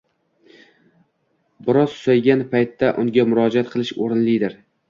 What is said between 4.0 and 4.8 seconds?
o‘rinlidir.